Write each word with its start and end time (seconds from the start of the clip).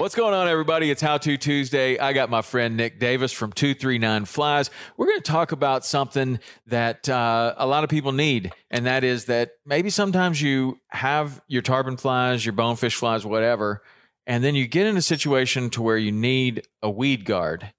What's 0.00 0.14
going 0.14 0.32
on, 0.32 0.48
everybody? 0.48 0.90
It's 0.90 1.02
How 1.02 1.18
To 1.18 1.36
Tuesday. 1.36 1.98
I 1.98 2.14
got 2.14 2.30
my 2.30 2.40
friend 2.40 2.74
Nick 2.74 2.98
Davis 2.98 3.32
from 3.32 3.52
239 3.52 4.24
Flies. 4.24 4.70
We're 4.96 5.04
going 5.04 5.20
to 5.20 5.30
talk 5.30 5.52
about 5.52 5.84
something 5.84 6.40
that 6.68 7.06
uh, 7.06 7.52
a 7.58 7.66
lot 7.66 7.84
of 7.84 7.90
people 7.90 8.12
need, 8.12 8.50
and 8.70 8.86
that 8.86 9.04
is 9.04 9.26
that 9.26 9.50
maybe 9.66 9.90
sometimes 9.90 10.40
you 10.40 10.80
have 10.88 11.42
your 11.48 11.60
tarpon 11.60 11.98
flies, 11.98 12.46
your 12.46 12.54
bonefish 12.54 12.94
flies, 12.94 13.26
whatever, 13.26 13.82
and 14.26 14.42
then 14.42 14.54
you 14.54 14.66
get 14.66 14.86
in 14.86 14.96
a 14.96 15.02
situation 15.02 15.68
to 15.68 15.82
where 15.82 15.98
you 15.98 16.12
need 16.12 16.66
a 16.82 16.88
weed 16.88 17.26
guard. 17.26 17.70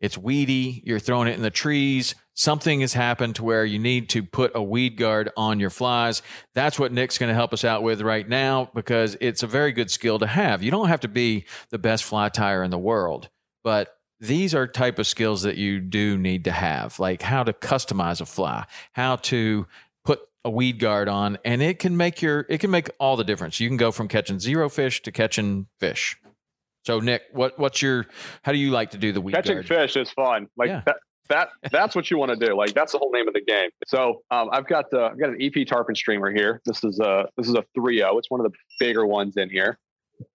It's 0.00 0.18
weedy, 0.18 0.82
you're 0.84 0.98
throwing 0.98 1.28
it 1.28 1.36
in 1.36 1.42
the 1.42 1.50
trees, 1.50 2.14
something 2.34 2.80
has 2.82 2.92
happened 2.92 3.34
to 3.36 3.44
where 3.44 3.64
you 3.64 3.78
need 3.78 4.10
to 4.10 4.22
put 4.22 4.52
a 4.54 4.62
weed 4.62 4.96
guard 4.96 5.30
on 5.36 5.58
your 5.58 5.70
flies. 5.70 6.22
That's 6.54 6.78
what 6.78 6.92
Nick's 6.92 7.18
going 7.18 7.30
to 7.30 7.34
help 7.34 7.52
us 7.52 7.64
out 7.64 7.82
with 7.82 8.02
right 8.02 8.28
now 8.28 8.70
because 8.74 9.16
it's 9.20 9.42
a 9.42 9.46
very 9.46 9.72
good 9.72 9.90
skill 9.90 10.18
to 10.18 10.26
have. 10.26 10.62
You 10.62 10.70
don't 10.70 10.88
have 10.88 11.00
to 11.00 11.08
be 11.08 11.46
the 11.70 11.78
best 11.78 12.04
fly 12.04 12.28
tyer 12.28 12.64
in 12.64 12.70
the 12.70 12.78
world, 12.78 13.30
but 13.64 13.96
these 14.20 14.54
are 14.54 14.66
type 14.66 14.98
of 14.98 15.06
skills 15.06 15.42
that 15.42 15.56
you 15.56 15.80
do 15.80 16.16
need 16.16 16.44
to 16.44 16.52
have, 16.52 16.98
like 16.98 17.22
how 17.22 17.42
to 17.42 17.52
customize 17.52 18.20
a 18.20 18.26
fly, 18.26 18.66
how 18.92 19.16
to 19.16 19.66
put 20.04 20.20
a 20.44 20.50
weed 20.50 20.78
guard 20.78 21.08
on, 21.08 21.38
and 21.44 21.62
it 21.62 21.78
can 21.78 21.96
make 21.96 22.22
your 22.22 22.46
it 22.48 22.58
can 22.58 22.70
make 22.70 22.88
all 22.98 23.16
the 23.16 23.24
difference. 23.24 23.60
You 23.60 23.68
can 23.68 23.76
go 23.76 23.92
from 23.92 24.08
catching 24.08 24.40
zero 24.40 24.68
fish 24.68 25.02
to 25.02 25.12
catching 25.12 25.66
fish. 25.78 26.16
So 26.86 27.00
Nick, 27.00 27.22
what 27.32 27.58
what's 27.58 27.82
your 27.82 28.06
how 28.42 28.52
do 28.52 28.58
you 28.58 28.70
like 28.70 28.92
to 28.92 28.98
do 28.98 29.10
the 29.10 29.20
weed 29.20 29.34
catching 29.34 29.56
guard? 29.56 29.66
fish 29.66 29.96
is 29.96 30.08
fun. 30.12 30.46
Like 30.56 30.68
Yeah. 30.68 30.82
that, 30.86 30.96
that 31.28 31.48
that's 31.72 31.96
what 31.96 32.12
you 32.12 32.16
want 32.16 32.38
to 32.38 32.46
do. 32.46 32.56
Like 32.56 32.74
that's 32.74 32.92
the 32.92 32.98
whole 32.98 33.10
name 33.10 33.26
of 33.26 33.34
the 33.34 33.40
game. 33.40 33.70
So 33.88 34.22
um, 34.30 34.50
I've 34.52 34.68
got 34.68 34.84
uh, 34.94 35.06
I've 35.06 35.18
got 35.18 35.30
an 35.30 35.38
EP 35.40 35.66
tarpon 35.66 35.96
streamer 35.96 36.30
here. 36.30 36.62
This 36.64 36.84
is 36.84 37.00
a 37.00 37.26
this 37.36 37.48
is 37.48 37.54
a 37.54 37.64
3.0. 37.76 38.18
It's 38.18 38.30
one 38.30 38.40
of 38.40 38.50
the 38.50 38.56
bigger 38.78 39.04
ones 39.04 39.36
in 39.36 39.50
here, 39.50 39.80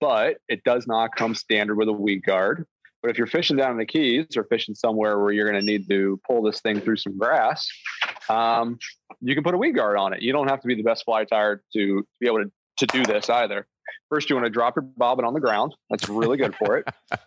but 0.01 0.37
it 0.49 0.61
does 0.65 0.87
not 0.87 1.15
come 1.15 1.35
standard 1.35 1.75
with 1.75 1.87
a 1.87 1.93
weed 1.93 2.25
guard. 2.25 2.67
But 3.01 3.11
if 3.11 3.17
you're 3.17 3.27
fishing 3.27 3.55
down 3.55 3.71
in 3.71 3.77
the 3.77 3.85
Keys 3.85 4.35
or 4.35 4.43
fishing 4.43 4.75
somewhere 4.75 5.19
where 5.19 5.31
you're 5.31 5.49
going 5.49 5.59
to 5.59 5.65
need 5.65 5.87
to 5.89 6.19
pull 6.27 6.43
this 6.43 6.59
thing 6.59 6.81
through 6.81 6.97
some 6.97 7.17
grass, 7.17 7.67
um, 8.29 8.77
you 9.21 9.33
can 9.33 9.43
put 9.43 9.55
a 9.55 9.57
weed 9.57 9.71
guard 9.71 9.97
on 9.97 10.13
it. 10.13 10.21
You 10.21 10.33
don't 10.33 10.49
have 10.49 10.61
to 10.61 10.67
be 10.67 10.75
the 10.75 10.83
best 10.83 11.05
fly 11.05 11.23
tyer 11.25 11.59
to 11.73 12.05
be 12.19 12.27
able 12.27 12.43
to 12.43 12.51
to 12.77 12.85
do 12.87 13.03
this 13.03 13.29
either. 13.29 13.67
First, 14.09 14.29
you 14.29 14.35
want 14.35 14.45
to 14.45 14.49
drop 14.49 14.75
your 14.75 14.83
bobbin 14.83 15.25
on 15.25 15.33
the 15.33 15.39
ground. 15.39 15.75
That's 15.89 16.09
really 16.09 16.37
good 16.37 16.55
for 16.55 16.77
it. 16.77 16.87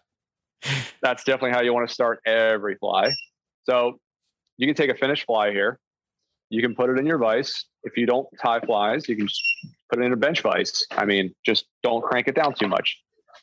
That's 1.02 1.24
definitely 1.24 1.52
how 1.52 1.62
you 1.62 1.72
want 1.74 1.88
to 1.88 1.94
start 1.94 2.20
every 2.26 2.76
fly. 2.76 3.12
So 3.64 3.98
you 4.56 4.66
can 4.66 4.74
take 4.74 4.90
a 4.90 4.94
finished 4.94 5.26
fly 5.26 5.50
here. 5.50 5.78
You 6.50 6.62
can 6.62 6.74
put 6.74 6.90
it 6.90 6.98
in 6.98 7.06
your 7.06 7.18
vise. 7.18 7.64
If 7.82 7.96
you 7.96 8.06
don't 8.06 8.26
tie 8.42 8.60
flies, 8.60 9.08
you 9.08 9.16
can 9.16 9.26
just 9.26 9.42
put 9.90 10.00
it 10.00 10.04
in 10.04 10.12
a 10.12 10.16
bench 10.16 10.42
vise. 10.42 10.86
I 10.90 11.04
mean, 11.04 11.34
just 11.44 11.66
don't 11.82 12.02
crank 12.02 12.28
it 12.28 12.34
down 12.34 12.54
too 12.54 12.68
much. 12.68 12.98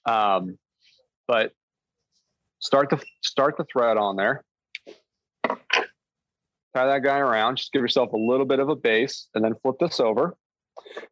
Um, 0.06 0.58
but 1.28 1.52
start 2.60 2.90
the 2.90 3.04
start 3.22 3.58
the 3.58 3.66
thread 3.72 3.98
on 3.98 4.16
there. 4.16 4.44
Tie 5.48 6.86
that 6.86 7.04
guy 7.04 7.18
around. 7.18 7.58
Just 7.58 7.74
give 7.74 7.81
yourself 7.81 8.14
a 8.14 8.18
little 8.18 8.46
bit 8.46 8.60
of 8.60 8.70
a 8.70 8.76
base, 8.76 9.28
and 9.36 9.44
then 9.44 9.56
flip 9.62 9.76
this 9.80 10.00
over. 10.00 10.38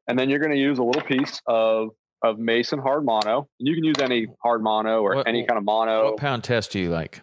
And 0.08 0.18
then 0.18 0.30
you're 0.30 0.40
going 0.40 0.52
to 0.52 0.58
use 0.58 0.78
a 0.80 0.84
little 0.84 1.02
piece 1.02 1.42
of 1.48 1.90
of 2.22 2.38
mason 2.38 2.80
hard 2.80 3.06
mono. 3.06 3.48
You 3.60 3.74
can 3.76 3.84
use 3.86 3.96
any 4.02 4.28
hard 4.44 4.62
mono 4.62 5.02
or 5.02 5.16
What- 5.16 5.28
any 5.28 5.46
kind 5.46 5.58
of 5.58 5.64
mono 5.64 6.06
What 6.12 6.18
pound 6.18 6.44
test 6.44 6.72
do 6.72 6.80
you 6.80 6.90
like? 6.90 7.22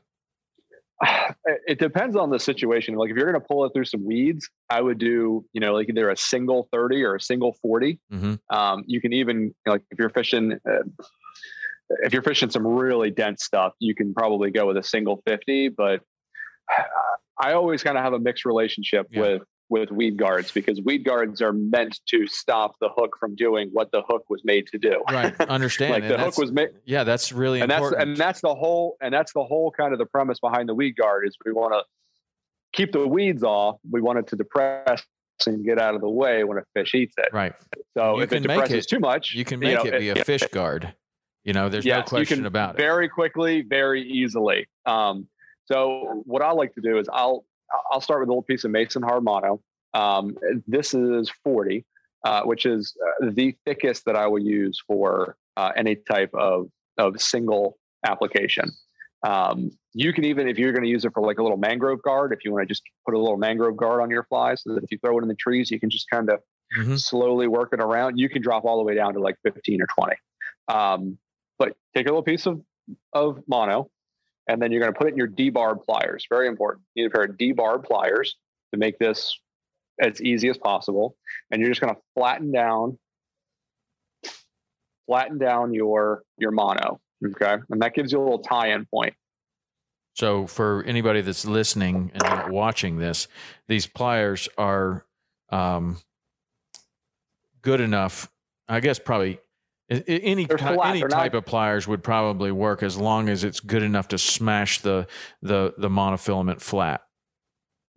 it 1.67 1.79
depends 1.79 2.17
on 2.17 2.31
the 2.31 2.39
situation. 2.39 2.95
Like 2.95 3.11
if 3.11 3.17
you're 3.17 3.31
going 3.31 3.39
to 3.41 3.47
pull 3.47 3.65
it 3.67 3.73
through 3.75 3.85
some 3.85 4.05
weeds, 4.07 4.49
I 4.71 4.81
would 4.81 4.97
do, 4.99 5.45
you 5.53 5.61
know, 5.61 5.75
like 5.75 5.91
either 5.91 6.09
a 6.09 6.17
single 6.17 6.69
30 6.73 7.03
or 7.05 7.17
a 7.17 7.21
single 7.21 7.53
40. 7.61 8.01
Mm-hmm. 8.11 8.57
Um, 8.57 8.85
you 8.87 9.01
can 9.03 9.13
even, 9.13 9.55
like 9.67 9.83
if 9.91 9.99
you're 9.99 10.09
fishing, 10.09 10.53
uh, 10.67 11.05
if 12.03 12.15
you're 12.15 12.23
fishing 12.23 12.49
some 12.51 12.67
really 12.67 13.11
dense 13.11 13.45
stuff, 13.45 13.75
you 13.79 13.95
can 13.95 14.15
probably 14.15 14.51
go 14.51 14.67
with 14.67 14.79
a 14.79 14.83
single 14.83 15.23
50. 15.27 15.69
But 15.71 16.01
I 17.39 17.53
always 17.53 17.83
kind 17.83 17.99
of 17.99 18.03
have 18.05 18.15
a 18.15 18.19
mixed 18.19 18.47
relationship 18.47 19.09
Yeah. 19.11 19.21
with 19.21 19.43
with 19.69 19.91
weed 19.91 20.17
guards 20.17 20.53
because 20.53 20.81
weed 20.81 21.05
guards 21.05 21.43
are 21.43 21.53
meant 21.53 21.99
to 22.07 22.27
stop 22.29 22.77
the 22.81 22.89
hook 22.97 23.17
from 23.19 23.35
doing 23.35 23.69
what 23.73 23.91
the 23.91 24.01
hook 24.09 24.25
was 24.29 24.43
made 24.45 24.67
to 24.69 24.79
do. 24.79 25.03
Right, 25.11 25.39
understand. 25.49 25.93
like 25.93 26.03
and 26.05 26.13
the 26.13 26.19
hook 26.19 26.39
was 26.39 26.53
made 26.53 26.69
Yeah, 26.85 27.03
that's 27.05 27.33
really 27.33 27.61
and 27.61 27.71
that's 27.71 27.93
and 27.93 28.17
that's 28.17 28.41
the 28.41 28.55
whole 28.55 28.97
and 29.01 29.13
that's 29.13 29.33
the 29.33 29.43
whole 29.45 29.73
kind 29.73 29.93
of 29.93 29.99
the 29.99 30.07
premise 30.07 30.39
behind 30.39 30.69
the 30.69 30.75
weed 30.75 30.97
guard 30.97 31.27
is 31.27 31.37
we 31.45 31.53
want 31.53 31.73
to 31.75 31.83
keep 32.73 32.93
the 32.93 33.07
weeds 33.09 33.43
off. 33.43 33.77
We 33.91 34.01
want 34.01 34.19
it 34.21 34.27
to 34.29 34.37
depress 34.37 35.03
and 35.47 35.65
get 35.65 35.79
out 35.81 35.95
of 35.95 36.01
the 36.01 36.09
way 36.09 36.45
when 36.45 36.59
a 36.59 36.63
fish 36.75 36.95
eats 36.95 37.15
it. 37.19 37.29
right. 37.33 37.53
So 37.97 38.17
You 38.17 38.23
if 38.23 38.33
it 38.33 38.41
depresses 38.41 38.85
it- 38.85 38.89
too 38.89 39.01
much, 39.01 39.35
You 39.35 39.45
can 39.45 39.61
you 39.61 39.69
make 39.69 39.79
know, 39.85 39.91
it 39.91 39.99
be 39.99 40.09
a 40.11 40.25
fish 40.25 40.47
guard. 40.53 40.95
You 41.45 41.53
know, 41.53 41.69
there's 41.69 41.85
no 41.85 41.97
yes, 41.97 42.07
you 42.07 42.11
question 42.17 42.47
about 42.47 42.75
it. 42.75 42.79
very 42.79 43.09
quickly, 43.09 43.63
very 43.63 44.03
easily. 44.03 44.67
Um, 44.85 45.29
so 45.67 46.23
what 46.25 46.43
I 46.43 46.51
like 46.53 46.75
to 46.75 46.81
do 46.81 46.99
is 46.99 47.09
I'll 47.13 47.45
I'll 47.91 48.01
start 48.01 48.21
with 48.21 48.29
a 48.29 48.33
little 48.33 48.43
piece 48.43 48.65
of 48.65 48.71
Mason 48.71 49.03
Hard 49.03 49.25
Mono. 49.25 49.61
Um, 49.95 50.37
this 50.67 50.95
is 50.95 51.31
40, 51.45 51.85
uh, 52.25 52.43
which 52.43 52.67
is 52.67 52.95
uh, 53.03 53.31
the 53.31 53.57
thickest 53.65 54.05
that 54.07 54.17
I 54.17 54.27
will 54.27 54.43
use 54.43 54.81
for 54.87 55.37
uh, 55.57 55.73
any 55.77 55.97
type 55.97 56.31
of 56.35 56.69
of 56.99 57.21
single 57.21 57.79
application. 58.07 58.71
Um, 59.27 59.71
you 59.93 60.13
can 60.13 60.25
even, 60.25 60.49
if 60.49 60.59
you're 60.59 60.73
going 60.73 60.85
to 60.85 60.89
use 60.89 61.05
it 61.05 61.13
for 61.13 61.23
like 61.23 61.39
a 61.39 61.43
little 61.43 61.59
mangrove 61.59 62.01
guard, 62.03 62.33
if 62.33 62.39
you 62.45 62.53
want 62.53 62.63
to 62.63 62.67
just 62.67 62.83
put 63.05 63.15
a 63.15 63.19
little 63.19 63.37
mangrove 63.37 63.77
guard 63.77 64.01
on 64.01 64.09
your 64.11 64.25
fly, 64.25 64.55
so 64.55 64.75
that 64.75 64.83
if 64.85 64.91
you 64.91 64.99
throw 65.05 65.19
it 65.19 65.23
in 65.23 65.29
the 65.29 65.35
trees, 65.35 65.71
you 65.71 65.79
can 65.81 65.91
just 65.91 66.09
kind 66.11 66.31
of 66.31 66.41
Mhm. 66.79 66.99
slowly 66.99 67.49
work 67.49 67.73
it 67.73 67.81
around. 67.81 68.19
You 68.19 68.29
can 68.29 68.43
drop 68.43 68.65
all 68.65 68.77
the 68.79 68.83
way 68.83 68.95
down 68.95 69.15
to 69.15 69.21
like 69.21 69.37
15 69.45 69.81
or 69.83 69.87
20. 69.87 70.17
Um, 70.69 71.19
but 71.59 71.77
take 71.95 72.07
a 72.07 72.11
little 72.11 72.23
piece 72.23 72.47
of, 72.47 72.61
of 73.13 73.43
mono, 73.47 73.91
and 74.49 74.61
then 74.61 74.73
you're 74.73 74.81
going 74.81 74.93
to 74.93 74.99
put 74.99 75.09
it 75.09 75.13
in 75.13 75.17
your 75.17 75.29
debarb 75.29 75.85
pliers. 75.85 76.27
Very 76.29 76.49
important. 76.49 76.85
You 76.95 77.05
need 77.05 77.13
a 77.13 77.15
pair 77.15 77.25
of 77.25 77.37
debarb 77.37 77.85
pliers 77.85 78.37
to 78.73 78.79
make 78.79 78.99
this 78.99 79.39
as 80.01 80.21
easy 80.21 80.49
as 80.49 80.59
possible. 80.59 81.17
And 81.51 81.61
you're 81.61 81.71
just 81.71 81.81
going 81.81 81.95
to 81.95 82.01
flatten 82.15 82.53
down 82.53 82.99
flatten 85.07 85.39
down 85.39 85.73
your 85.73 86.23
your 86.39 86.51
mono. 86.51 87.01
Okay, 87.25 87.57
and 87.71 87.81
that 87.81 87.95
gives 87.95 88.13
you 88.13 88.21
a 88.21 88.23
little 88.23 88.41
tie-in 88.41 88.87
point. 88.87 89.15
So 90.15 90.47
for 90.47 90.83
anybody 90.85 91.21
that's 91.21 91.45
listening 91.45 92.11
and 92.15 92.53
watching 92.53 92.99
this, 92.99 93.29
these 93.69 93.87
pliers 93.87 94.49
are 94.59 95.05
um, 95.51 95.99
good 97.63 97.81
enough. 97.81 98.31
I 98.69 98.81
guess 98.81 98.99
probably 98.99 99.39
any 99.89 100.47
flat, 100.47 100.79
any 100.87 101.01
type 101.03 101.33
not- 101.33 101.35
of 101.35 101.47
pliers 101.47 101.87
would 101.87 102.03
probably 102.03 102.51
work 102.53 102.83
as 102.83 102.97
long 102.97 103.29
as 103.29 103.45
it's 103.45 103.61
good 103.61 103.83
enough 103.83 104.09
to 104.09 104.19
smash 104.19 104.81
the 104.81 105.07
the 105.43 105.75
the 105.79 105.89
monofilament 105.89 106.61
flat. 106.61 107.03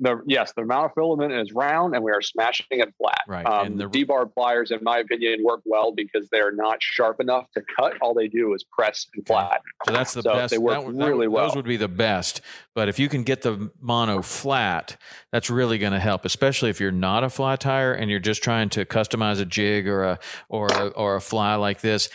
The 0.01 0.21
yes, 0.25 0.53
the 0.55 0.61
monofilament 0.61 1.37
is 1.41 1.51
round, 1.51 1.93
and 1.93 2.01
we 2.03 2.11
are 2.11 2.21
smashing 2.21 2.65
it 2.79 2.93
flat. 2.97 3.21
Right, 3.27 3.45
Um, 3.45 3.65
and 3.65 3.79
the- 3.79 3.89
debarb 3.89 4.33
pliers, 4.33 4.71
in 4.71 4.79
my 4.81 4.99
opinion, 4.99 5.43
work 5.43 5.59
well 5.65 5.91
because 5.91 6.29
they're 6.29 6.53
not 6.53 6.77
sharp 6.81 7.19
enough 7.19 7.47
to 7.55 7.61
cut. 7.75 7.97
All 8.01 8.13
they 8.13 8.29
do 8.29 8.53
is 8.53 8.63
press 8.63 9.07
and 9.13 9.27
flat. 9.27 9.61
So 9.85 9.91
that's 9.93 10.13
the 10.13 10.21
So 10.21 10.33
best. 10.33 10.51
they 10.51 10.57
work 10.57 10.75
that 10.75 10.85
would- 10.85 10.97
that 10.99 11.05
really 11.05 11.27
well. 11.27 11.47
Those 11.47 11.55
would 11.57 11.65
be 11.65 11.75
the 11.77 11.89
best. 11.89 12.39
But 12.75 12.87
if 12.87 12.97
you 12.97 13.09
can 13.09 13.23
get 13.23 13.41
the 13.41 13.71
mono 13.81 14.21
flat, 14.21 14.95
that's 15.33 15.49
really 15.49 15.77
going 15.77 15.91
to 15.93 15.99
help, 15.99 16.23
especially 16.23 16.69
if 16.69 16.79
you're 16.79 16.91
not 16.93 17.25
a 17.25 17.29
fly 17.29 17.57
tyer 17.57 17.93
and 17.99 18.09
you're 18.09 18.19
just 18.21 18.41
trying 18.41 18.69
to 18.69 18.85
customize 18.85 19.41
a 19.41 19.45
jig 19.45 19.85
or 19.87 20.03
a 20.05 20.19
or 20.47 20.67
a, 20.71 20.87
or 20.89 21.15
a 21.17 21.21
fly 21.21 21.55
like 21.55 21.81
this. 21.81 22.09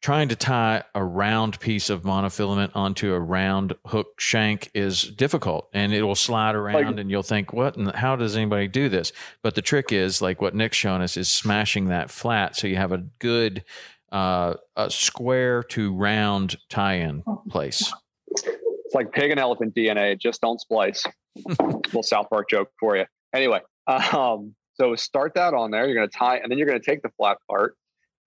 Trying 0.00 0.28
to 0.28 0.36
tie 0.36 0.84
a 0.94 1.04
round 1.04 1.60
piece 1.60 1.90
of 1.90 2.02
monofilament 2.02 2.70
onto 2.74 3.12
a 3.12 3.20
round 3.20 3.74
hook 3.86 4.18
shank 4.18 4.70
is 4.72 5.02
difficult, 5.02 5.68
and 5.74 5.92
it 5.92 6.02
will 6.02 6.14
slide 6.14 6.54
around, 6.54 6.98
and 6.98 7.10
you'll 7.10 7.22
think, 7.22 7.52
"What? 7.52 7.76
And 7.76 7.94
how 7.94 8.16
does 8.16 8.34
anybody 8.34 8.66
do 8.66 8.88
this?" 8.88 9.12
But 9.42 9.56
the 9.56 9.62
trick 9.62 9.92
is, 9.92 10.22
like 10.22 10.40
what 10.40 10.54
Nick's 10.54 10.78
shown 10.78 11.02
us, 11.02 11.18
is 11.18 11.30
smashing 11.30 11.88
that 11.88 12.10
flat 12.10 12.56
so 12.56 12.66
you 12.66 12.76
have 12.76 12.92
a 12.92 13.04
good 13.18 13.62
uh, 14.10 14.54
a 14.76 14.90
square 14.90 15.62
to 15.64 15.94
round 15.94 16.56
tie-in 16.68 17.22
place. 17.48 17.92
It's 18.28 18.94
like 18.94 19.12
pig 19.12 19.30
and 19.30 19.38
elephant 19.38 19.74
DNA. 19.74 20.18
Just 20.18 20.40
don't 20.40 20.60
splice. 20.60 21.04
little 21.46 22.02
South 22.02 22.28
Park 22.28 22.48
joke 22.50 22.70
for 22.78 22.96
you. 22.96 23.04
Anyway, 23.34 23.60
um, 23.86 24.54
so 24.74 24.94
start 24.96 25.34
that 25.34 25.54
on 25.54 25.70
there. 25.70 25.86
You're 25.86 25.94
going 25.94 26.08
to 26.08 26.16
tie, 26.16 26.38
and 26.38 26.50
then 26.50 26.58
you're 26.58 26.66
going 26.66 26.80
to 26.80 26.84
take 26.84 27.02
the 27.02 27.10
flat 27.10 27.38
part, 27.48 27.76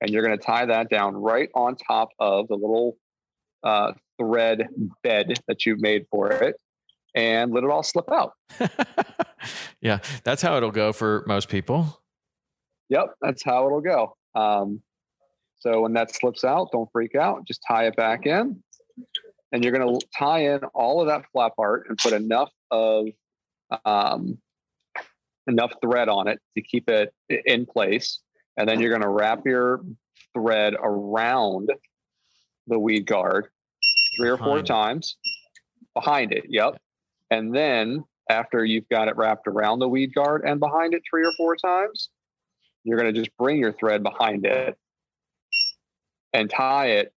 and 0.03 0.11
you're 0.11 0.23
going 0.23 0.38
to 0.38 0.45
tie 0.45 0.65
that 0.65 0.89
down 0.89 1.15
right 1.15 1.50
on 1.55 1.77
top 1.77 2.09
of 2.19 2.50
the 2.50 2.55
little 2.55 2.97
uh, 3.63 3.94
thread 4.19 4.67
bed 5.01 5.39
that 5.47 5.65
you've 5.65 5.79
made 5.79 6.05
for 6.11 6.29
it, 6.29 6.57
and 7.15 7.53
let 7.53 7.63
it 7.63 7.69
all 7.69 7.83
slip 7.83 8.11
out. 8.11 8.33
yeah, 9.81 10.00
that's 10.25 10.41
how 10.41 10.57
it'll 10.57 10.71
go 10.71 10.91
for 10.91 11.23
most 11.25 11.47
people. 11.47 12.01
Yep, 12.89 13.15
that's 13.21 13.44
how 13.44 13.65
it'll 13.65 13.81
go. 13.81 14.17
Um, 14.35 14.81
so 15.59 15.81
when 15.81 15.94
that 15.94 16.13
slips 16.13 16.44
out, 16.44 16.67
don't 16.73 16.91
freak 16.91 17.15
out. 17.15 17.47
Just 17.47 17.63
tie 17.65 17.88
it 17.88 17.95
back 17.95 18.25
in, 18.25 18.61
and 19.53 19.63
you're 19.63 19.71
going 19.71 20.00
to 20.00 20.05
tie 20.17 20.53
in 20.53 20.59
all 20.73 21.00
of 21.00 21.07
that 21.07 21.23
flat 21.31 21.55
part 21.55 21.85
and 21.88 21.97
put 21.97 22.11
enough 22.11 22.51
of 22.71 23.07
um, 23.85 24.38
enough 25.47 25.71
thread 25.81 26.09
on 26.09 26.27
it 26.27 26.39
to 26.57 26.61
keep 26.61 26.89
it 26.89 27.13
in 27.29 27.65
place. 27.65 28.19
And 28.57 28.67
then 28.67 28.79
you're 28.79 28.91
going 28.91 29.01
to 29.01 29.09
wrap 29.09 29.45
your 29.45 29.81
thread 30.33 30.75
around 30.79 31.69
the 32.67 32.79
weed 32.79 33.05
guard 33.05 33.47
three 34.15 34.29
or 34.29 34.38
four 34.38 34.47
Behind 34.47 34.67
times 34.67 35.17
behind 35.94 36.31
it. 36.31 36.45
Yep. 36.50 36.77
And 37.29 37.55
then 37.55 38.03
after 38.29 38.63
you've 38.63 38.88
got 38.89 39.07
it 39.07 39.17
wrapped 39.17 39.47
around 39.47 39.79
the 39.79 39.88
weed 39.88 40.13
guard 40.13 40.44
and 40.45 40.59
behind 40.59 40.94
it 40.94 41.01
three 41.09 41.25
or 41.25 41.31
four 41.38 41.55
times, 41.55 42.09
you're 42.83 42.97
going 42.97 43.13
to 43.13 43.19
just 43.19 43.35
bring 43.38 43.57
your 43.57 43.73
thread 43.73 44.03
behind 44.03 44.45
it 44.45 44.77
and 46.33 46.50
tie 46.50 46.88
it 46.88 47.13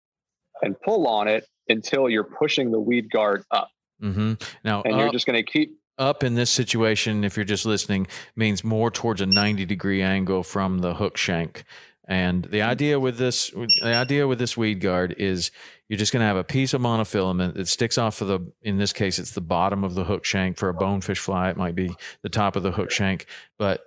and 0.62 0.80
pull 0.80 1.06
on 1.06 1.28
it 1.28 1.46
until 1.68 2.08
you're 2.08 2.24
pushing 2.24 2.70
the 2.70 2.80
weed 2.80 3.10
guard 3.10 3.44
up. 3.50 3.68
Mm-hmm. 4.02 4.34
Now, 4.64 4.82
And 4.82 4.98
you're 4.98 5.10
just 5.10 5.26
going 5.26 5.42
to 5.42 5.50
keep, 5.50 5.76
up 5.98 6.22
in 6.22 6.34
this 6.34 6.50
situation, 6.50 7.24
if 7.24 7.36
you're 7.36 7.44
just 7.44 7.66
listening, 7.66 8.06
means 8.34 8.64
more 8.64 8.90
towards 8.90 9.20
a 9.20 9.26
90 9.26 9.64
degree 9.64 10.02
angle 10.02 10.42
from 10.42 10.78
the 10.78 10.94
hook 10.94 11.16
shank. 11.16 11.64
And 12.08 12.44
the 12.44 12.58
mm-hmm. 12.58 12.70
idea 12.70 13.00
with 13.00 13.18
this, 13.18 13.50
the 13.50 13.94
idea 13.94 14.26
with 14.26 14.38
this 14.38 14.56
weed 14.56 14.80
guard 14.80 15.14
is 15.18 15.50
you're 15.88 15.98
just 15.98 16.12
going 16.12 16.20
to 16.20 16.26
have 16.26 16.36
a 16.36 16.44
piece 16.44 16.74
of 16.74 16.80
monofilament 16.80 17.54
that 17.54 17.68
sticks 17.68 17.98
off 17.98 18.20
of 18.20 18.28
the, 18.28 18.52
in 18.62 18.78
this 18.78 18.92
case, 18.92 19.18
it's 19.18 19.32
the 19.32 19.40
bottom 19.40 19.84
of 19.84 19.94
the 19.94 20.04
hook 20.04 20.24
shank. 20.24 20.56
For 20.56 20.68
a 20.68 20.74
bonefish 20.74 21.18
fly, 21.18 21.50
it 21.50 21.56
might 21.56 21.74
be 21.74 21.94
the 22.22 22.28
top 22.28 22.56
of 22.56 22.62
the 22.62 22.72
hook 22.72 22.90
shank, 22.90 23.26
but 23.58 23.82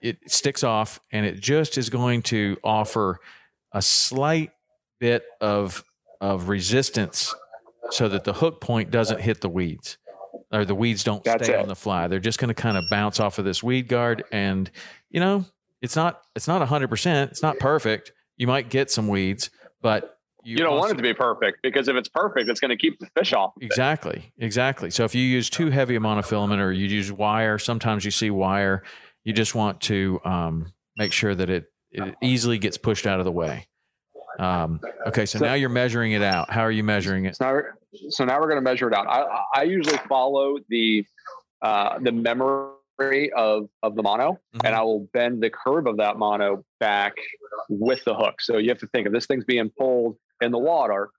it 0.00 0.30
sticks 0.30 0.62
off 0.62 1.00
and 1.12 1.24
it 1.24 1.40
just 1.40 1.78
is 1.78 1.88
going 1.88 2.22
to 2.22 2.58
offer 2.62 3.20
a 3.72 3.82
slight 3.82 4.52
bit 5.00 5.24
of 5.40 5.84
of 6.20 6.48
resistance 6.48 7.34
so 7.90 8.08
that 8.08 8.24
the 8.24 8.32
hook 8.32 8.60
point 8.60 8.90
doesn't 8.90 9.20
hit 9.20 9.40
the 9.40 9.48
weeds 9.48 9.98
or 10.54 10.64
the 10.64 10.74
weeds 10.74 11.04
don't 11.04 11.22
That's 11.24 11.44
stay 11.44 11.54
it. 11.54 11.60
on 11.60 11.68
the 11.68 11.74
fly. 11.74 12.06
They're 12.08 12.20
just 12.20 12.38
going 12.38 12.48
to 12.48 12.54
kind 12.54 12.76
of 12.76 12.84
bounce 12.90 13.20
off 13.20 13.38
of 13.38 13.44
this 13.44 13.62
weed 13.62 13.88
guard 13.88 14.24
and 14.32 14.70
you 15.10 15.20
know, 15.20 15.44
it's 15.82 15.96
not 15.96 16.22
it's 16.34 16.48
not 16.48 16.66
100%, 16.66 17.30
it's 17.30 17.42
not 17.42 17.58
perfect. 17.58 18.12
You 18.36 18.46
might 18.46 18.68
get 18.68 18.90
some 18.90 19.08
weeds, 19.08 19.50
but 19.82 20.18
you, 20.42 20.56
don't 20.58 20.76
want 20.76 20.92
it 20.92 20.96
to 20.96 21.02
be 21.02 21.14
perfect 21.14 21.58
because 21.62 21.88
if 21.88 21.96
it's 21.96 22.08
perfect, 22.08 22.48
it's 22.50 22.60
going 22.60 22.70
to 22.70 22.76
keep 22.76 22.98
the 23.00 23.06
fish 23.16 23.32
off. 23.32 23.56
of 23.56 23.62
it. 23.62 23.66
Exactly, 23.66 24.32
exactly. 24.38 24.90
So 24.90 25.04
if 25.04 25.14
you 25.14 25.22
use 25.22 25.48
too 25.48 25.70
heavy 25.70 25.96
a 25.96 26.00
monofilament 26.00 26.58
or 26.58 26.70
you 26.70 26.86
use 26.86 27.10
wire, 27.10 27.58
sometimes 27.58 28.04
you 28.04 28.10
see 28.10 28.30
wire. 28.30 28.82
You 29.24 29.32
just 29.32 29.54
want 29.54 29.80
to 29.82 30.20
um, 30.24 30.72
make 30.98 31.12
sure 31.12 31.34
that 31.34 31.48
it, 31.48 31.64
it 31.90 32.14
easily 32.22 32.58
gets 32.58 32.76
pushed 32.76 33.06
out 33.06 33.20
of 33.20 33.24
the 33.24 33.32
way. 33.32 33.66
Um, 34.38 34.80
okay, 35.06 35.24
so, 35.26 35.38
So- 35.38 35.44
now 35.46 35.54
you're 35.54 35.68
measuring 35.70 36.12
it 36.12 36.22
out. 36.22 36.50
How 36.50 36.62
are 36.62 36.70
you 36.70 36.84
measuring 36.84 37.24
it? 37.24 37.36
So 37.36 37.44
now, 37.46 37.52
we're- 37.52 37.72
so 38.08 38.24
now 38.24 38.38
we're 38.40 38.48
going 38.48 38.56
to 38.56 38.62
measure 38.62 38.88
it 38.88 38.94
out. 38.94 39.06
I, 39.08 39.42
I 39.54 39.62
usually 39.64 39.98
follow 40.08 40.56
the 40.68 41.04
uh, 41.62 41.98
the 42.00 42.12
memory 42.12 43.32
of 43.36 43.68
of 43.82 43.94
the 43.96 44.02
mono, 44.02 44.38
Mhm. 44.54 44.64
and 44.66 44.74
I 44.74 44.82
will 44.82 45.08
bend 45.12 45.42
the 45.42 45.50
curve 45.50 45.86
of 45.86 45.96
that 45.98 46.16
mono 46.18 46.64
back 46.80 47.14
with 47.68 48.04
the 48.04 48.14
hook. 48.14 48.40
So 48.40 48.58
you 48.58 48.68
have 48.68 48.78
to 48.78 48.86
think 48.88 49.06
of 49.06 49.12
this 49.12 49.26
thing's 49.26 49.44
being 49.44 49.70
pulled 49.78 50.16
in 50.40 50.50
the 50.52 50.58
water, 50.58 51.10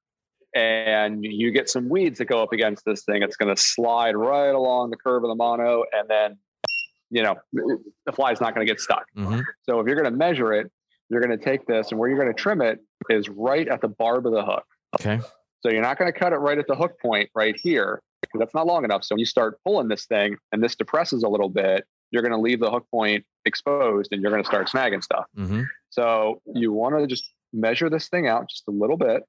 and 0.56 1.24
you 1.24 1.51
get 1.51 1.69
some 1.69 1.89
weeds 1.89 2.19
that 2.19 2.25
go 2.25 2.42
up 2.42 2.54
against 2.54 2.86
this 2.86 3.04
thing. 3.04 3.24
It's 3.24 3.36
going 3.36 3.54
to 3.54 3.62
slide 3.62 4.16
right 4.16 4.54
along 4.54 4.92
the 4.92 4.98
curve 4.98 5.24
of 5.24 5.30
the 5.30 5.36
mono, 5.36 5.83
and 5.92 6.07
then 6.10 6.38
you 7.10 7.24
know 7.24 7.36
the 8.06 8.12
fly's 8.12 8.39
not 8.42 8.56
going 8.56 8.66
to 8.66 8.72
get 8.72 8.80
stuck. 8.81 9.06
hmm 9.16 9.39
So 9.63 9.80
if 9.80 9.88
you're 9.88 9.95
going 10.00 10.12
to 10.12 10.18
measure 10.18 10.54
it, 10.54 10.72
you're 11.10 11.22
going 11.22 11.38
to 11.38 11.44
take 11.44 11.66
this, 11.68 11.92
and 11.92 12.00
where 12.00 12.10
you're 12.10 12.19
going 12.19 12.33
to 12.33 12.39
trim 12.42 12.62
it 12.62 12.80
is 13.10 13.27
right 13.30 13.68
at 13.68 13.81
the 13.81 13.88
barb 13.88 14.25
of 14.27 14.34
the 14.34 14.44
hook. 14.44 14.65
Okay. 15.00 15.20
So 15.65 15.72
you're 15.72 15.81
not 15.81 15.98
going 15.98 16.13
to 16.13 16.17
cut 16.17 16.31
it 16.31 16.36
right 16.36 16.60
at 16.60 16.67
the 16.67 16.75
hook 16.75 17.00
point 17.01 17.27
right 17.34 17.55
here 17.60 18.00
because 18.22 18.38
that's 18.38 18.53
not 18.53 18.67
long 18.67 18.84
enough. 18.84 19.03
So 19.03 19.15
when 19.15 19.19
you 19.19 19.25
start 19.25 19.57
pulling 19.65 19.88
this 19.88 20.05
thing 20.05 20.38
and 20.51 20.62
this 20.63 20.75
depresses 20.75 21.24
a 21.24 21.27
little 21.27 21.50
bit, 21.50 21.86
you're 22.12 22.22
going 22.22 22.34
to 22.34 22.39
leave 22.39 22.60
the 22.60 22.69
hook 22.69 22.86
point 22.91 23.25
exposed 23.45 24.10
and 24.12 24.22
you're 24.22 24.29
going 24.29 24.43
to 24.43 24.48
start 24.48 24.69
snagging 24.69 25.01
stuff. 25.03 25.25
hmm 25.36 25.63
So 25.89 26.39
you 26.53 26.72
want 26.72 27.00
to 27.00 27.07
just 27.07 27.34
measure 27.51 27.89
this 27.89 28.10
thing 28.10 28.27
out 28.27 28.48
just 28.48 28.67
a 28.67 28.72
little 28.72 28.95
bit 28.95 29.24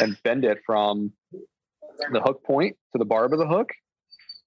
and 0.00 0.20
bend 0.24 0.44
it 0.44 0.58
from 0.66 1.12
the 2.10 2.20
hook 2.20 2.42
point 2.42 2.76
to 2.92 2.98
the 2.98 3.04
barb 3.04 3.32
of 3.32 3.38
the 3.38 3.46
hook. 3.46 3.70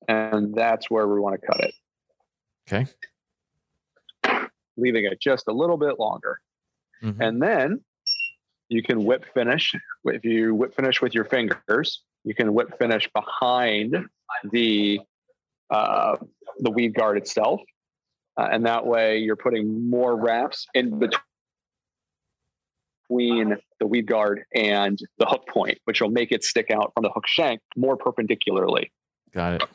And 0.10 0.54
that's 0.54 0.92
where 0.92 1.08
we 1.08 1.22
want 1.22 1.40
to 1.40 1.48
cut 1.48 1.62
it, 1.62 1.74
Okay. 2.68 2.86
leaving 4.76 5.06
it 5.06 5.22
just 5.22 5.48
a 5.48 5.54
little 5.54 5.78
bit 5.78 6.00
longer. 6.00 6.42
hmm 7.00 7.22
And 7.22 7.42
then 7.42 7.80
you 8.70 8.84
can 8.84 9.04
whip 9.04 9.26
finish. 9.34 9.74
If 10.06 10.24
you 10.24 10.56
whip 10.56 10.76
finish 10.76 11.02
with 11.02 11.14
your 11.14 11.26
fingers, 11.26 12.04
you 12.24 12.34
can 12.34 12.54
whip 12.54 12.78
finish 12.78 13.10
behind 13.14 13.98
the 14.52 15.02
uh, 15.70 16.16
the 16.60 16.72
weed 16.72 16.94
guard 16.94 17.18
itself, 17.18 17.62
uh, 18.38 18.48
and 18.52 18.66
that 18.66 18.86
way 18.86 19.20
you're 19.20 19.36
putting 19.36 19.90
more 19.90 20.16
wraps 20.16 20.66
in 20.74 21.00
between 21.00 21.18
the 23.80 23.88
weed 23.88 24.08
guard 24.08 24.44
and 24.56 25.00
the 25.18 25.26
hook 25.26 25.48
point, 25.48 25.78
which 25.86 26.02
will 26.02 26.10
make 26.10 26.32
it 26.32 26.44
stick 26.44 26.72
out 26.72 26.92
from 26.94 27.04
the 27.04 27.10
hook 27.10 27.28
shank 27.28 27.62
more 27.76 27.98
perpendicularly. 27.98 28.92
Got 29.34 29.62
it. 29.62 29.70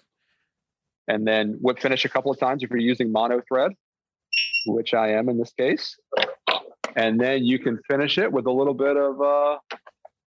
And 1.06 1.26
then 1.26 1.58
whip 1.60 1.80
finish 1.80 2.04
a 2.04 2.08
couple 2.08 2.32
of 2.32 2.38
times 2.38 2.62
if 2.62 2.70
you're 2.70 2.78
using 2.78 3.12
mono 3.12 3.42
thread, 3.46 3.72
which 4.66 4.94
I 4.94 5.10
am 5.10 5.28
in 5.28 5.38
this 5.38 5.52
case. 5.52 5.96
And 6.96 7.20
then 7.20 7.44
you 7.44 7.58
can 7.58 7.80
finish 7.88 8.18
it 8.18 8.30
with 8.30 8.46
a 8.46 8.50
little 8.50 8.74
bit 8.74 8.96
of 8.96 9.20
uh, 9.20 9.58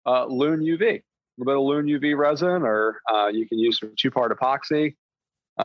uh, 0.06 0.26
Loon 0.26 0.62
UV, 0.62 0.82
a 0.82 1.04
little 1.38 1.46
bit 1.46 1.56
of 1.56 1.62
Loon 1.62 1.86
UV 1.86 2.18
resin, 2.18 2.64
or 2.64 3.02
uh, 3.12 3.28
you 3.28 3.48
can 3.48 3.60
use 3.60 3.80
some 3.80 3.94
two-part 3.98 4.38
epoxy, 4.38 4.96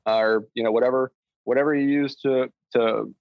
uh, 0.07 0.17
or 0.19 0.47
you 0.55 0.63
know 0.63 0.73
whatever 0.73 1.13
whatever 1.45 1.75
you 1.75 1.89
use 1.89 2.17
to 2.17 2.49
to 2.75 3.15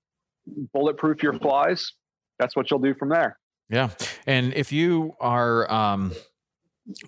bulletproof 0.74 1.24
your 1.24 1.33
flies. 1.33 1.93
That's 2.38 2.55
what 2.55 2.69
you'll 2.71 2.79
do 2.79 2.93
from 2.93 3.09
there. 3.09 3.38
Yeah. 3.69 3.89
And 4.25 4.53
if 4.53 4.71
you 4.71 5.15
are 5.19 5.71
um, 5.71 6.13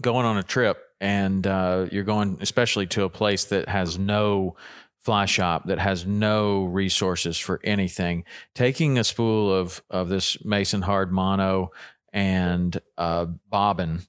going 0.02 0.26
on 0.26 0.38
a 0.38 0.44
trip 0.44 0.84
and 1.00 1.46
uh, 1.48 1.88
you're 1.92 2.04
going, 2.04 2.38
especially 2.42 2.86
to 2.88 3.04
a 3.04 3.10
place 3.10 3.46
that 3.46 3.68
has 3.68 3.98
no 3.98 4.56
fly 5.04 5.26
shop, 5.26 5.66
that 5.66 5.80
has 5.80 6.06
no 6.06 6.64
resources 6.66 7.38
for 7.38 7.60
anything, 7.64 8.24
taking 8.54 8.98
a 9.00 9.04
spool 9.04 9.54
of, 9.54 9.82
of 9.90 10.10
this 10.10 10.44
Mason 10.46 10.82
Hard 10.84 11.12
Mono 11.12 11.72
and 12.14 12.80
uh, 12.98 13.26
bobbin, 13.26 14.02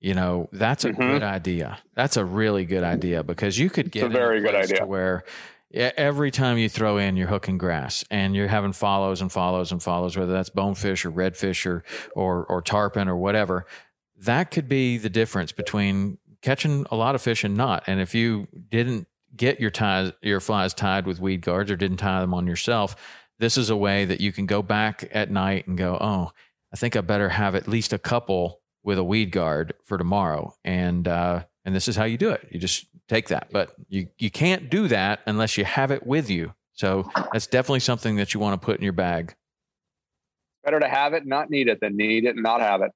you 0.00 0.14
know, 0.14 0.48
that's 0.52 0.84
a 0.84 0.90
Mhm. 0.90 0.96
good 0.96 1.22
idea. 1.22 1.78
That's 1.94 2.16
a 2.16 2.24
really 2.24 2.64
good 2.64 2.82
idea 2.84 3.22
because 3.22 3.58
you 3.58 3.70
could 3.70 3.90
get 3.90 4.04
a 4.04 4.06
in 4.06 4.12
very 4.12 4.40
good 4.40 4.50
place 4.50 4.68
to 4.68 4.74
idea. 4.76 4.86
where 4.86 5.24
every 5.72 6.30
time 6.30 6.56
you 6.58 6.68
throw 6.68 6.96
in, 6.98 7.16
you're 7.16 7.28
hooking 7.28 7.58
grass 7.58 8.04
and 8.10 8.34
you're 8.34 8.48
having 8.48 8.72
follows 8.72 9.20
and 9.20 9.30
follows 9.30 9.70
and 9.70 9.82
follows, 9.82 10.16
whether 10.16 10.32
that's 10.32 10.50
bonefish 10.50 11.04
or 11.04 11.10
redfish 11.12 11.66
or 11.66 11.84
or 12.14 12.44
or 12.46 12.62
tarpon 12.62 13.08
or 13.08 13.16
whatever. 13.16 13.66
That 14.16 14.50
could 14.50 14.68
be 14.68 14.96
the 14.98 15.10
difference 15.10 15.52
between 15.52 16.18
catching 16.42 16.86
a 16.90 16.96
lot 16.96 17.14
of 17.14 17.20
fish 17.22 17.44
and 17.44 17.56
not. 17.56 17.84
And 17.86 18.00
if 18.00 18.14
you 18.14 18.48
didn't 18.70 19.06
get 19.36 19.60
your 19.60 19.70
ties, 19.70 20.12
your 20.22 20.40
flies 20.40 20.74
tied 20.74 21.06
with 21.06 21.20
weed 21.20 21.42
guards 21.42 21.70
or 21.70 21.76
didn't 21.76 21.98
tie 21.98 22.20
them 22.20 22.34
on 22.34 22.46
yourself, 22.46 22.96
this 23.38 23.56
is 23.56 23.70
a 23.70 23.76
way 23.76 24.04
that 24.04 24.20
you 24.20 24.32
can 24.32 24.46
go 24.46 24.62
back 24.62 25.08
at 25.12 25.30
night 25.30 25.66
and 25.66 25.78
go, 25.78 25.96
oh, 26.00 26.32
I 26.72 26.76
think 26.76 26.96
I 26.96 27.00
better 27.00 27.30
have 27.30 27.54
at 27.54 27.68
least 27.68 27.92
a 27.92 27.98
couple 27.98 28.60
with 28.82 28.98
a 28.98 29.04
weed 29.04 29.30
guard 29.30 29.74
for 29.84 29.98
tomorrow. 29.98 30.54
And 30.64 31.06
uh, 31.06 31.44
and 31.64 31.74
this 31.74 31.88
is 31.88 31.96
how 31.96 32.04
you 32.04 32.16
do 32.16 32.30
it. 32.30 32.48
You 32.50 32.58
just 32.58 32.86
take 33.08 33.28
that, 33.28 33.48
but 33.52 33.74
you 33.88 34.08
you 34.18 34.30
can't 34.30 34.70
do 34.70 34.88
that 34.88 35.20
unless 35.26 35.56
you 35.56 35.64
have 35.64 35.90
it 35.90 36.06
with 36.06 36.30
you. 36.30 36.54
So 36.72 37.10
that's 37.32 37.46
definitely 37.46 37.80
something 37.80 38.16
that 38.16 38.34
you 38.34 38.40
want 38.40 38.60
to 38.60 38.64
put 38.64 38.76
in 38.78 38.84
your 38.84 38.92
bag. 38.92 39.34
Better 40.64 40.78
to 40.78 40.88
have 40.88 41.12
it, 41.12 41.26
not 41.26 41.50
need 41.50 41.68
it, 41.68 41.80
than 41.80 41.96
need 41.96 42.24
it 42.24 42.34
and 42.34 42.42
not 42.42 42.60
have 42.60 42.82
it. 42.82 42.92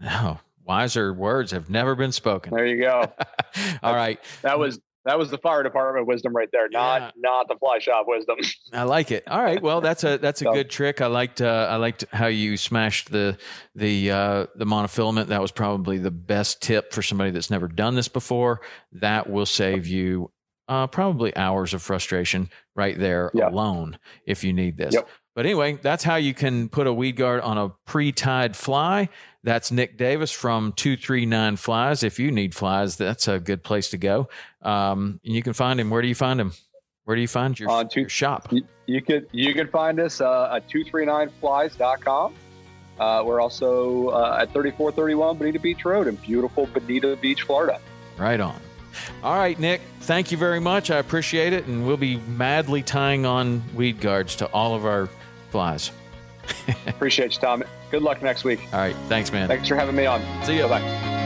No, 0.00 0.40
wiser 0.64 1.12
words 1.12 1.52
have 1.52 1.68
never 1.68 1.94
been 1.94 2.12
spoken. 2.12 2.54
There 2.54 2.66
you 2.66 2.80
go. 2.80 3.12
All 3.82 3.94
right. 3.94 4.18
That 4.42 4.58
was 4.58 4.80
that 5.04 5.18
was 5.18 5.30
the 5.30 5.38
fire 5.38 5.62
department 5.62 6.06
wisdom 6.06 6.34
right 6.34 6.48
there, 6.52 6.68
not 6.68 7.00
Yeah. 7.00 7.10
not 7.16 7.48
the 7.48 7.56
fly 7.56 7.78
shop 7.78 8.04
wisdom. 8.06 8.36
I 8.72 8.82
like 8.84 9.10
it. 9.10 9.24
All 9.28 9.42
right. 9.42 9.60
Well, 9.62 9.80
that's 9.80 10.04
a 10.04 10.18
that's 10.18 10.40
a 10.42 10.44
So- 10.44 10.52
good 10.52 10.70
trick. 10.70 11.00
I 11.00 11.06
liked 11.06 11.40
uh, 11.40 11.68
I 11.70 11.76
liked 11.76 12.04
how 12.12 12.26
you 12.26 12.56
smashed 12.56 13.10
the 13.10 13.38
the 13.74 14.10
uh, 14.10 14.46
the 14.56 14.66
monofilament. 14.66 15.26
That 15.28 15.40
was 15.40 15.52
probably 15.52 15.98
the 15.98 16.10
best 16.10 16.60
tip 16.62 16.92
for 16.92 17.02
somebody 17.02 17.30
that's 17.30 17.50
never 17.50 17.68
done 17.68 17.94
this 17.94 18.08
before. 18.08 18.60
That 18.92 19.30
will 19.30 19.46
save 19.46 19.86
you 19.86 20.30
uh, 20.70 20.86
probably 20.86 21.36
hours 21.36 21.74
of 21.74 21.82
frustration 21.82 22.48
right 22.74 22.98
there 22.98 23.30
Yeah. 23.34 23.48
alone 23.50 23.98
if 24.24 24.42
you 24.44 24.52
need 24.54 24.78
this. 24.78 24.94
Yep. 24.94 25.06
But 25.36 25.44
anyway, 25.46 25.78
that's 25.82 26.02
how 26.04 26.16
you 26.16 26.32
can 26.34 26.68
put 26.68 26.86
a 26.86 26.92
weed 26.92 27.16
guard 27.16 27.40
on 27.42 27.58
a 27.58 27.70
pre-tied 27.86 28.56
fly. 28.56 29.08
That's 29.44 29.70
Nick 29.70 29.96
Davis 29.96 30.30
from 30.32 30.72
239 30.72 31.56
Flies. 31.56 32.02
If 32.02 32.18
you 32.18 32.30
need 32.30 32.54
flies, 32.54 32.96
that's 32.96 33.26
a 33.28 33.38
good 33.38 33.62
place 33.62 33.90
to 33.90 33.98
go. 33.98 34.28
Um, 34.62 35.20
and 35.24 35.34
you 35.34 35.42
can 35.42 35.52
find 35.52 35.78
him. 35.80 35.88
Where 35.90 36.02
do 36.02 36.08
you 36.08 36.14
find 36.14 36.40
him? 36.40 36.52
Where 37.04 37.16
do 37.16 37.22
you 37.22 37.28
find 37.28 37.58
your, 37.58 37.70
On 37.70 37.88
two- 37.88 38.00
your 38.00 38.08
shop? 38.08 38.52
You, 38.52 38.62
you 38.86 39.00
could 39.02 39.26
you 39.32 39.54
can 39.54 39.68
find 39.68 39.98
us 40.00 40.20
uh, 40.20 40.52
at 40.56 40.68
239flies.com. 40.68 42.34
Uh, 42.98 43.22
we're 43.24 43.40
also 43.40 44.08
uh, 44.08 44.38
at 44.42 44.52
3431 44.52 45.38
Bonita 45.38 45.58
Beach 45.58 45.84
Road 45.84 46.06
in 46.06 46.16
beautiful 46.16 46.66
Bonita 46.66 47.16
Beach, 47.16 47.42
Florida. 47.42 47.80
Right 48.18 48.40
on. 48.40 48.60
All 49.22 49.36
right, 49.36 49.58
Nick, 49.58 49.80
thank 50.00 50.32
you 50.32 50.38
very 50.38 50.60
much. 50.60 50.90
I 50.90 50.98
appreciate 50.98 51.52
it. 51.52 51.66
And 51.66 51.86
we'll 51.86 51.96
be 51.96 52.16
madly 52.16 52.82
tying 52.82 53.26
on 53.26 53.62
weed 53.74 54.00
guards 54.00 54.36
to 54.36 54.46
all 54.46 54.74
of 54.74 54.84
our 54.84 55.08
flies. 55.50 55.90
Appreciate 56.86 57.34
you, 57.34 57.40
Tom. 57.40 57.64
Good 57.90 58.02
luck 58.02 58.22
next 58.22 58.44
week. 58.44 58.60
All 58.72 58.80
right. 58.80 58.96
Thanks, 59.08 59.32
man. 59.32 59.48
Thanks 59.48 59.68
for 59.68 59.76
having 59.76 59.96
me 59.96 60.06
on. 60.06 60.20
See 60.44 60.56
you. 60.56 60.62
Bye 60.62 60.80
bye. 60.80 61.19